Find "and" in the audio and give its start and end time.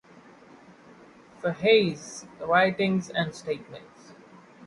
3.11-3.35